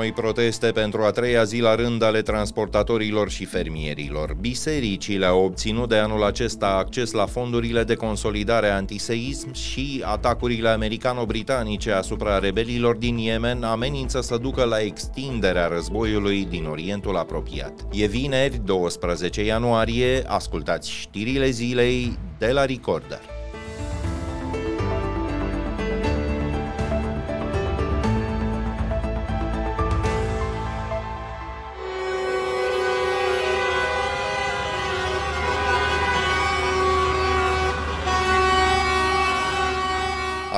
[0.00, 4.34] Noi proteste pentru a treia zi la rând ale transportatorilor și fermierilor.
[4.40, 11.92] Bisericile au obținut de anul acesta acces la fondurile de consolidare antiseism și atacurile americano-britanice
[11.92, 17.72] asupra rebelilor din Yemen amenință să ducă la extinderea războiului din Orientul apropiat.
[17.92, 23.39] E vineri, 12 ianuarie, ascultați știrile zilei de la Recorder.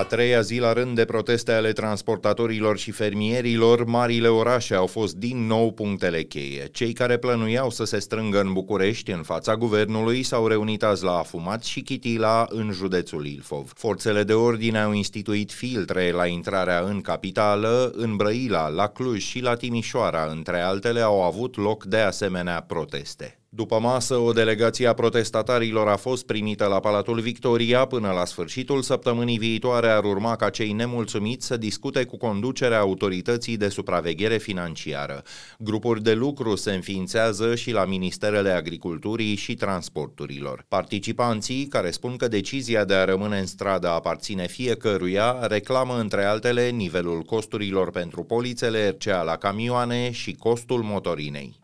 [0.02, 5.14] A treia zi la rând de proteste ale transportatorilor și fermierilor, marile orașe au fost
[5.14, 6.68] din nou punctele cheie.
[6.72, 11.18] Cei care plănuiau să se strângă în București în fața guvernului s-au reunit azi la
[11.18, 13.72] Afumat și Chitila în județul Ilfov.
[13.76, 19.40] Forțele de ordine au instituit filtre la intrarea în capitală, în Brăila, la Cluj și
[19.40, 23.41] la Timișoara, între altele au avut loc de asemenea proteste.
[23.54, 28.82] După masă, o delegație a protestatarilor a fost primită la Palatul Victoria până la sfârșitul
[28.82, 35.22] săptămânii viitoare ar urma ca cei nemulțumiți să discute cu conducerea autorității de supraveghere financiară.
[35.58, 40.64] Grupuri de lucru se înființează și la Ministerele Agriculturii și Transporturilor.
[40.68, 46.70] Participanții, care spun că decizia de a rămâne în stradă aparține fiecăruia, reclamă între altele
[46.70, 51.60] nivelul costurilor pentru polițele RCA la camioane și costul motorinei.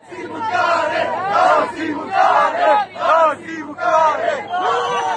[1.79, 2.91] Nazismo care!
[2.93, 5.08] Nazismo care!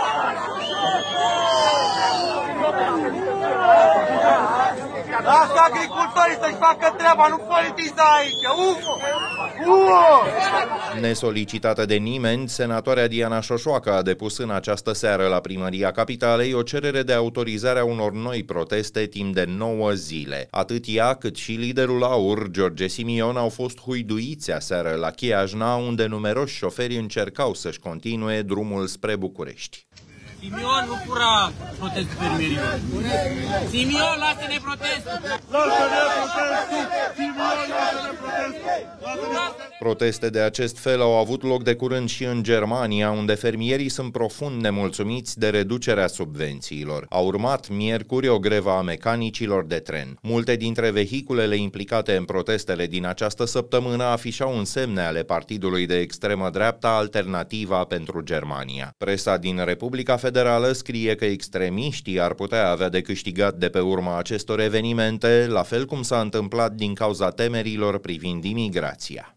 [5.24, 8.46] Lasă agricultorii să-și facă treaba, nu politiza aici!
[8.68, 8.84] Uf!
[11.02, 16.62] Nesolicitată de nimeni, senatoarea Diana Șoșoacă a depus în această seară la primăria capitalei o
[16.62, 20.48] cerere de autorizare a unor noi proteste timp de 9 zile.
[20.52, 26.06] Atât ea cât și liderul AUR, George Simion, au fost huiduiți aseară la Chiajna, unde
[26.06, 29.86] numeroși șoferi încercau să-și continue drumul spre București.
[30.42, 32.80] Simion nu fura protestul fermierilor.
[33.70, 35.18] Simion, lasă-ne protestul!
[35.52, 36.86] Lasă-ne protestul!
[37.16, 38.72] Simion, lasă-ne protestul!
[39.80, 44.12] Proteste de acest fel au avut loc de curând și în Germania, unde fermierii sunt
[44.12, 47.06] profund nemulțumiți de reducerea subvențiilor.
[47.10, 50.18] A urmat miercuri o greva a mecanicilor de tren.
[50.22, 56.50] Multe dintre vehiculele implicate în protestele din această săptămână afișau însemne ale partidului de extremă
[56.50, 58.94] dreapta Alternativa pentru Germania.
[58.98, 60.30] Presa din Republica Federală
[60.74, 65.86] scrie că extremiștii ar putea avea de câștigat de pe urma acestor evenimente, la fel
[65.86, 69.36] cum s-a întâmplat din cauza temerilor privind imigrația.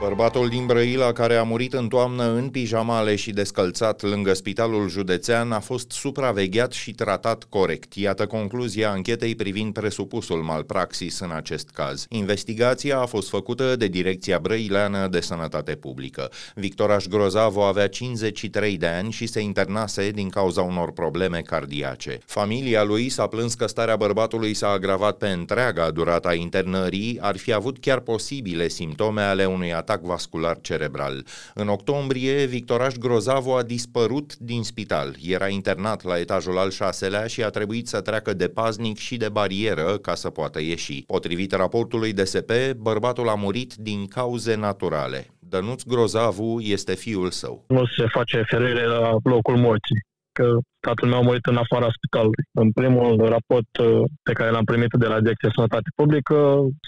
[0.00, 5.52] Bărbatul din Brăila, care a murit în toamnă în pijamale și descălțat lângă spitalul județean,
[5.52, 7.94] a fost supravegheat și tratat corect.
[7.94, 12.06] Iată concluzia anchetei privind presupusul malpraxis în acest caz.
[12.08, 16.30] Investigația a fost făcută de Direcția Brăileană de Sănătate Publică.
[16.54, 22.18] Victoraș Grozavu avea 53 de ani și se internase din cauza unor probleme cardiace.
[22.26, 27.52] Familia lui s-a plâns că starea bărbatului s-a agravat pe întreaga durata internării, ar fi
[27.52, 31.24] avut chiar posibile simptome ale unui atac atac vascular cerebral.
[31.54, 35.14] În octombrie, Victoraș Grozavu a dispărut din spital.
[35.22, 39.28] Era internat la etajul al șaselea și a trebuit să treacă de paznic și de
[39.28, 41.02] barieră ca să poată ieși.
[41.06, 45.26] Potrivit raportului DSP, bărbatul a murit din cauze naturale.
[45.38, 47.64] Dănuț Grozavu este fiul său.
[47.68, 50.04] Nu se face referire la locul morții
[50.38, 50.46] că
[50.86, 52.44] tatăl meu a murit în afara spitalului.
[52.62, 56.38] În primul raport uh, pe care l-am primit de la Direcția Sănătate Publică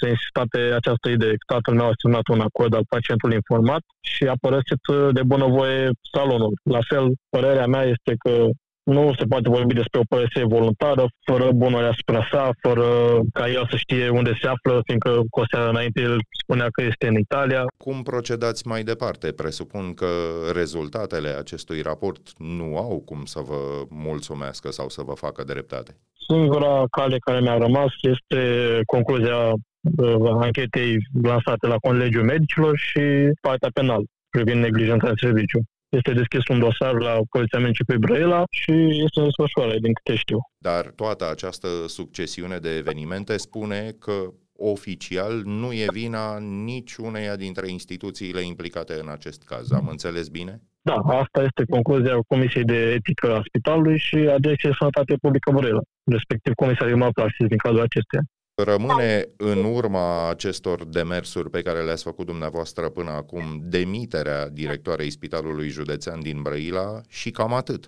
[0.00, 1.34] se insista pe această idee.
[1.53, 3.82] Tatăl meu a semnat un acord al pacientului informat
[4.12, 5.82] și a părăsit uh, de bunăvoie
[6.14, 6.53] salonul.
[6.76, 7.04] La fel,
[7.34, 8.34] părerea mea este că
[8.94, 12.87] nu se poate vorbi despre o părăsire voluntară, fără bunul asupra sa, fără
[13.32, 16.82] ca el să știe unde se află, fiindcă cu o seară înainte el spunea că
[16.82, 17.65] este în Italia.
[17.77, 19.32] Cum procedați mai departe?
[19.32, 20.06] Presupun că
[20.54, 25.97] rezultatele acestui raport nu au cum să vă mulțumească sau să vă facă dreptate.
[26.28, 28.41] Singura cale care mi-a rămas este
[28.86, 33.01] concluzia uh, anchetei lansate la Colegiul Medicilor și
[33.41, 35.60] partea penală privind neglijența în serviciu.
[35.89, 38.73] Este deschis un dosar la Poliția Municipiului Brăila și
[39.05, 40.39] este în desfășurare, din câte știu.
[40.59, 48.41] Dar toată această succesiune de evenimente spune că oficial nu e vina niciuneia dintre instituțiile
[48.41, 49.73] implicate în acest caz.
[49.73, 50.63] Am înțeles bine?
[50.81, 55.81] Da, asta este concluzia Comisiei de Etică a Spitalului și a Direcției Sănătate Publică Brăila,
[56.05, 58.23] respectiv Comisia de Malpraxis din cazul acesteia.
[58.65, 65.69] Rămâne în urma acestor demersuri pe care le-ați făcut dumneavoastră până acum demiterea directoarei Spitalului
[65.69, 67.87] Județean din Brăila și cam atât.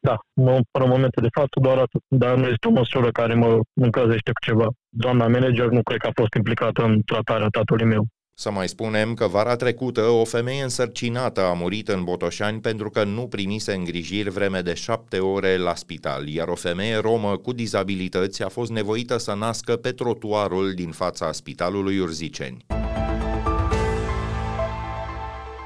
[0.00, 4.30] Da, în momentul de față doar atât, dar nu este o măsură care mă încălzește
[4.32, 4.68] cu ceva.
[4.88, 8.06] Doamna manager nu cred că a fost implicată în tratarea tatălui meu.
[8.40, 13.04] Să mai spunem că vara trecută o femeie însărcinată a murit în Botoșani pentru că
[13.04, 18.42] nu primise îngrijiri vreme de șapte ore la spital, iar o femeie romă cu dizabilități
[18.42, 22.66] a fost nevoită să nască pe trotuarul din fața spitalului Urziceni.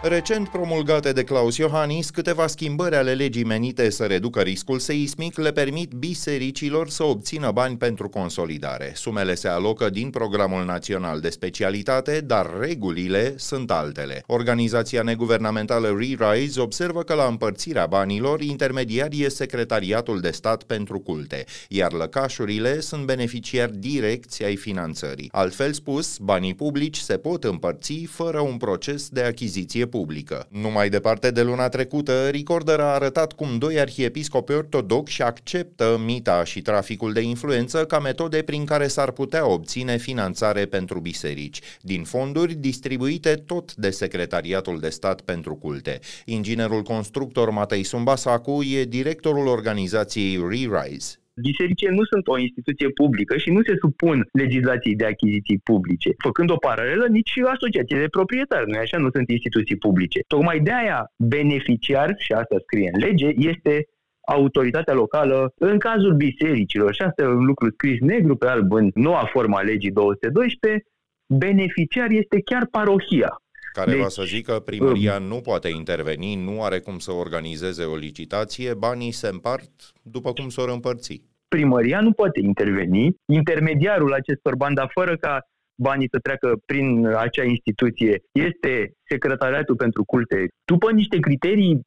[0.06, 5.52] Recent promulgate de Claus Iohannis, câteva schimbări ale legii menite să reducă riscul seismic le
[5.52, 8.92] permit bisericilor să obțină bani pentru consolidare.
[8.94, 14.22] Sumele se alocă din Programul Național de Specialitate, dar regulile sunt altele.
[14.26, 21.44] Organizația neguvernamentală ReRise observă că la împărțirea banilor, intermediari e Secretariatul de Stat pentru Culte,
[21.68, 25.28] iar lăcașurile sunt beneficiari direcți ai finanțării.
[25.32, 30.46] Altfel spus, banii publici se pot împărți fără un proces de achiziție publică.
[30.50, 36.62] Numai departe de luna trecută, Recorder a arătat cum doi arhiepiscopi ortodoxi acceptă mita și
[36.62, 42.54] traficul de influență ca metode prin care s-ar putea obține finanțare pentru biserici, din fonduri
[42.54, 46.00] distribuite tot de Secretariatul de Stat pentru Culte.
[46.24, 51.23] Inginerul constructor Matei Sumbasacu e directorul organizației ReRise.
[51.40, 56.10] Bisericile nu sunt o instituție publică și nu se supun legislației de achiziții publice.
[56.18, 60.20] Făcând o paralelă, nici asociații de proprietari, nu așa, nu sunt instituții publice.
[60.26, 63.88] Tocmai de aia beneficiar, și asta scrie în lege, este
[64.26, 66.94] autoritatea locală în cazul bisericilor.
[66.94, 70.82] Și asta e un lucru scris negru pe alb în noua forma legii 212,
[71.28, 73.38] beneficiar este chiar parohia
[73.74, 77.84] care deci, va să zică primăria um, nu poate interveni, nu are cum să organizeze
[77.84, 79.72] o licitație, banii se împart
[80.02, 81.22] după cum s-or împărți.
[81.48, 85.34] Primăria nu poate interveni, intermediarul acestor bani, dar fără ca
[85.74, 91.80] banii să treacă prin acea instituție, este Secretariatul pentru Culte, după niște criterii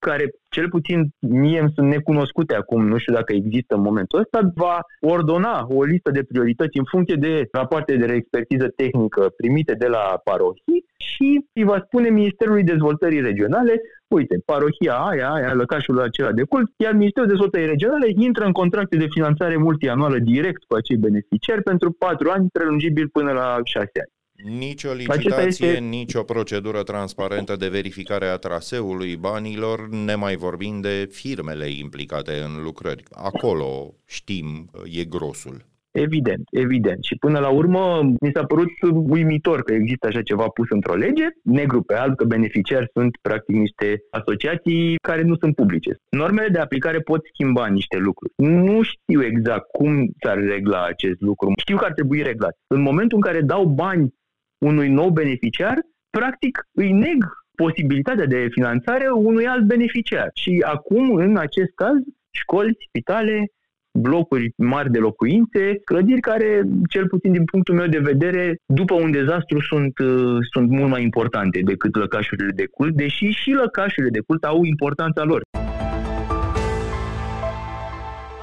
[0.00, 4.40] care cel puțin mie îmi sunt necunoscute acum, nu știu dacă există în momentul ăsta,
[4.54, 9.86] va ordona o listă de priorități în funcție de rapoarte de expertiză tehnică primite de
[9.86, 16.32] la parohii și îi va spune Ministerului Dezvoltării Regionale, uite, parohia aia, aia, lăcașul acela
[16.32, 20.96] de cult, iar Ministerul Dezvoltării Regionale intră în contracte de finanțare multianuală direct cu acei
[20.96, 24.18] beneficiari pentru patru ani, prelungibil până la șase ani.
[24.44, 25.78] Nici o licitație, este...
[25.78, 32.62] nici o procedură transparentă de verificare a traseului banilor, nemai vorbind de firmele implicate în
[32.62, 33.02] lucrări.
[33.10, 35.68] Acolo, știm, e grosul.
[35.92, 37.04] Evident, evident.
[37.04, 41.26] Și până la urmă mi s-a părut uimitor că există așa ceva pus într-o lege,
[41.42, 45.96] negru pe alb, că beneficiari sunt practic niște asociații care nu sunt publice.
[46.10, 48.32] Normele de aplicare pot schimba niște lucruri.
[48.36, 51.52] Nu știu exact cum s-ar regla acest lucru.
[51.56, 52.56] Știu că ar trebui reglat.
[52.66, 54.14] În momentul în care dau bani
[54.59, 55.77] unui nou beneficiar,
[56.09, 57.25] practic îi neg
[57.55, 60.29] posibilitatea de finanțare unui alt beneficiar.
[60.33, 61.97] Și acum, în acest caz,
[62.31, 63.51] școli, spitale,
[63.99, 69.11] blocuri mari de locuințe, clădiri care, cel puțin din punctul meu de vedere, după un
[69.11, 74.23] dezastru sunt, uh, sunt mult mai importante decât lăcașurile de cult, deși și lăcașurile de
[74.27, 75.41] cult au importanța lor.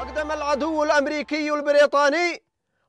[0.03, 2.29] أقدم العدو الأمريكي البريطاني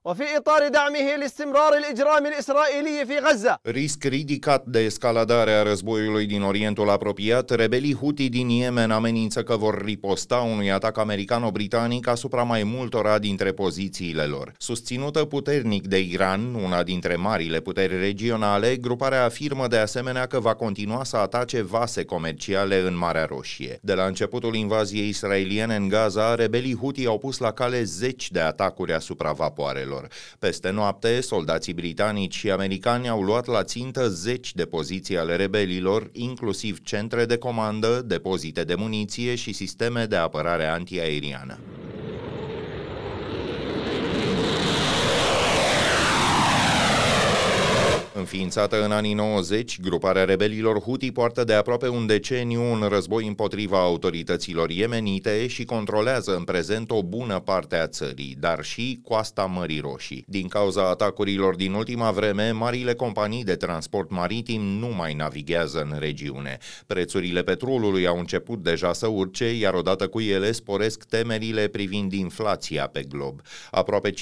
[0.06, 6.41] وفي إطار دعمه لاستمرار الإجرام الإسرائيلي في غزة Risc ridicat de escaladare a războiului din
[6.41, 12.63] Orientul apropiat, rebelii Houthi din Yemen amenință că vor riposta unui atac americano-britanic asupra mai
[12.63, 14.54] multora dintre pozițiile lor.
[14.57, 20.54] Susținută puternic de Iran, una dintre marile puteri regionale, gruparea afirmă de asemenea că va
[20.54, 23.80] continua să atace vase comerciale în Marea Roșie.
[23.81, 28.40] De la începutul invaziei israeliene în Gaza, rebelii Houthi au pus la cale zeci de
[28.40, 30.08] atacuri asupra vapoarelor rebelilor.
[30.38, 36.10] Peste noapte, soldații britanici și americani au luat la țintă zeci de poziții ale rebelilor,
[36.12, 41.58] inclusiv centre de comandă, depozite de muniție și sisteme de apărare antiaeriană.
[48.19, 53.81] Înființată în anii 90, gruparea rebelilor Houthi poartă de aproape un deceniu un război împotriva
[53.81, 59.81] autorităților iemenite și controlează în prezent o bună parte a țării, dar și coasta Mării
[59.81, 60.25] Roșii.
[60.27, 65.98] Din cauza atacurilor din ultima vreme, marile companii de transport maritim nu mai navighează în
[65.98, 66.58] regiune.
[66.87, 72.87] Prețurile petrolului au început deja să urce, iar odată cu ele sporesc temerile privind inflația
[72.87, 73.41] pe glob.
[73.70, 74.15] Aproape 15%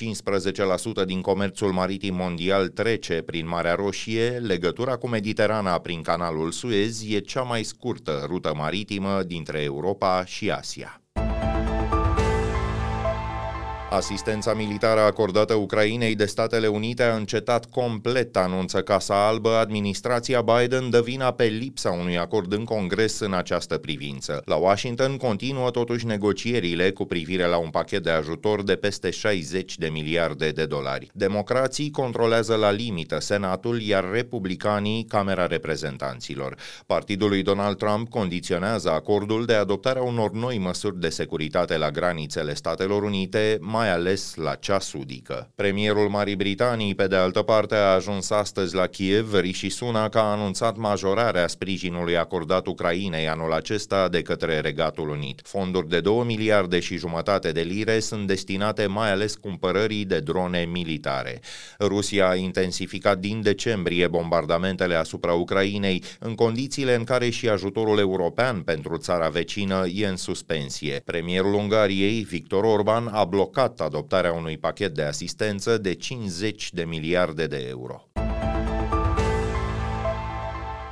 [1.06, 7.02] din comerțul maritim mondial trece prin Marea Roșie Roșie, legătura cu Mediterana prin canalul Suez
[7.08, 11.05] e cea mai scurtă rută maritimă dintre Europa și Asia.
[13.90, 19.50] Asistența militară acordată Ucrainei de Statele Unite a încetat complet, anunță Casa Albă.
[19.50, 24.42] Administrația Biden dă vina pe lipsa unui acord în Congres în această privință.
[24.44, 29.78] La Washington continuă totuși negocierile cu privire la un pachet de ajutor de peste 60
[29.78, 31.10] de miliarde de dolari.
[31.12, 36.54] Democrații controlează la limită Senatul, iar republicanii Camera Reprezentanților.
[36.86, 42.54] Partidul lui Donald Trump condiționează acordul de adoptarea unor noi măsuri de securitate la granițele
[42.54, 45.50] Statelor Unite, mai ales la cea sudică.
[45.54, 49.34] Premierul Marii Britanii, pe de altă parte, a ajuns astăzi la Kiev.
[49.34, 55.40] Rishi Sunak a anunțat majorarea sprijinului acordat Ucrainei anul acesta de către Regatul Unit.
[55.44, 60.68] Fonduri de 2 miliarde și jumătate de lire sunt destinate mai ales cumpărării de drone
[60.72, 61.40] militare.
[61.80, 68.60] Rusia a intensificat din decembrie bombardamentele asupra Ucrainei în condițiile în care și ajutorul european
[68.60, 71.02] pentru țara vecină e în suspensie.
[71.04, 76.84] Premierul Ungariei, Victor Orban, a blocat blocat adoptarea unui pachet de asistență de 50 de
[76.84, 78.15] miliarde de euro.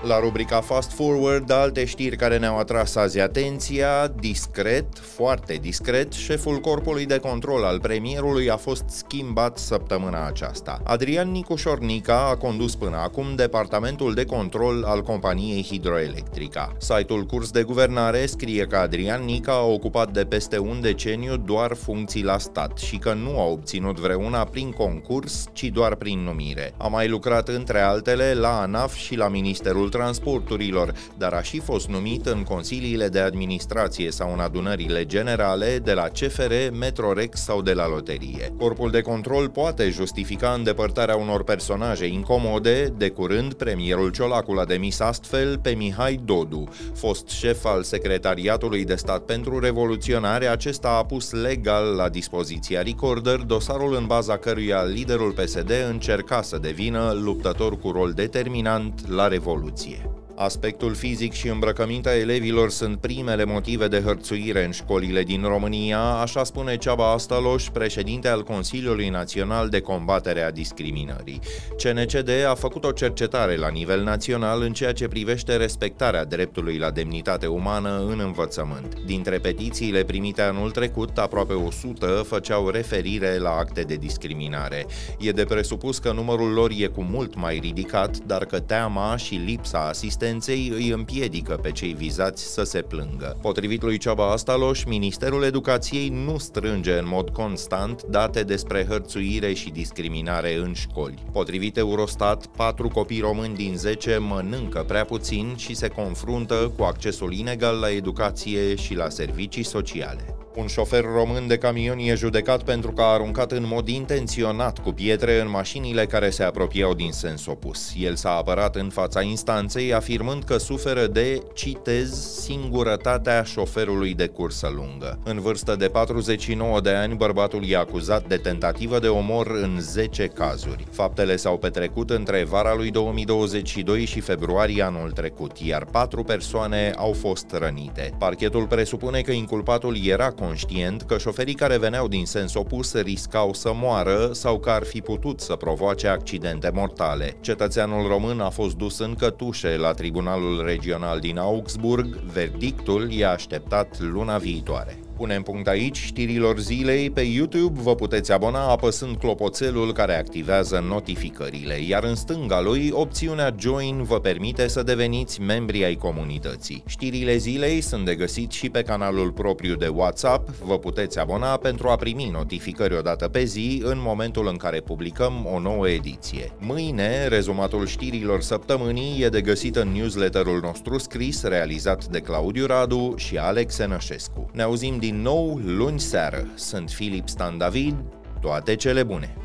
[0.07, 6.59] La rubrica Fast Forward, alte știri care ne-au atras azi atenția, discret, foarte discret, șeful
[6.59, 10.81] corpului de control al premierului a fost schimbat săptămâna aceasta.
[10.85, 16.73] Adrian Nicușornica a condus până acum departamentul de control al companiei hidroelectrica.
[16.79, 21.75] Site-ul Curs de Guvernare scrie că Adrian Nica a ocupat de peste un deceniu doar
[21.75, 26.75] funcții la stat și că nu a obținut vreuna prin concurs, ci doar prin numire.
[26.77, 31.89] A mai lucrat între altele la ANAF și la Ministerul transporturilor, dar a și fost
[31.89, 37.73] numit în consiliile de administrație sau în adunările generale de la CFR, Metrorex sau de
[37.73, 38.53] la loterie.
[38.59, 45.01] Corpul de control poate justifica îndepărtarea unor personaje incomode, de curând premierul Ciolacu l-a demis
[45.01, 46.69] astfel pe Mihai Dodu.
[46.95, 53.37] Fost șef al Secretariatului de Stat pentru Revoluționare, acesta a pus legal la dispoziția Recorder
[53.37, 59.84] dosarul în baza căruia liderul PSD încerca să devină luptător cu rol determinant la Revoluție
[59.85, 60.14] educație.
[60.37, 66.45] Aspectul fizic și îmbrăcămintea elevilor sunt primele motive de hărțuire în școlile din România, așa
[66.45, 71.41] spune Ceaba Astaloș, președinte al Consiliului Național de Combatere a Discriminării.
[71.83, 76.91] CNCD a făcut o cercetare la nivel național în ceea ce privește respectarea dreptului la
[76.91, 79.01] demnitate umană în învățământ.
[79.07, 84.87] Dintre petițiile primite anul trecut, aproape 100 făceau referire la acte de discriminare.
[85.19, 89.35] E de presupus că numărul lor e cu mult mai ridicat, dar că teama și
[89.35, 93.39] lipsa asistenței asistenței îi împiedică pe cei vizați să se plângă.
[93.41, 99.71] Potrivit lui Ceaba Astaloș, Ministerul Educației nu strânge în mod constant date despre hărțuire și
[99.71, 101.23] discriminare în școli.
[101.33, 107.33] Potrivit Eurostat, 4 copii români din 10 mănâncă prea puțin și se confruntă cu accesul
[107.33, 110.44] inegal la educație și la servicii sociale.
[110.57, 114.93] Un șofer român de camion e judecat pentru că a aruncat în mod intenționat cu
[114.93, 117.93] pietre în mașinile care se apropiau din sens opus.
[117.99, 124.73] El s-a apărat în fața instanței afirmând că suferă de, citez, singurătatea șoferului de cursă
[124.75, 125.19] lungă.
[125.25, 130.27] În vârstă de 49 de ani, bărbatul e acuzat de tentativă de omor în 10
[130.27, 130.87] cazuri.
[130.91, 137.13] Faptele s-au petrecut între vara lui 2022 și februarie anul trecut, iar patru persoane au
[137.13, 138.15] fost rănite.
[138.19, 143.73] Parchetul presupune că inculpatul era conștient că șoferii care veneau din sens opus riscau să
[143.75, 147.37] moară sau că ar fi putut să provoace accidente mortale.
[147.41, 154.01] Cetățeanul român a fost dus în cătușe la Tribunalul Regional din Augsburg, verdictul i-a așteptat
[154.01, 155.04] luna viitoare.
[155.17, 157.11] Punem punct aici știrilor zilei.
[157.11, 163.55] Pe YouTube vă puteți abona apăsând clopoțelul care activează notificările, iar în stânga lui, opțiunea
[163.59, 166.83] Join vă permite să deveniți membri ai comunității.
[166.87, 171.89] Știrile zilei sunt de găsit și pe canalul propriu de WhatsApp, vă puteți abona pentru
[171.89, 176.53] a primi notificări odată pe zi în momentul în care publicăm o nouă ediție.
[176.59, 183.15] Mâine, rezumatul știrilor săptămânii e de găsit în newsletterul nostru scris, realizat de Claudiu Radu
[183.17, 184.51] și Alex Enășescu.
[184.53, 186.47] Ne auzim din nou luni seară.
[186.55, 187.95] Sunt Filip Stan David,
[188.41, 189.44] toate cele bune!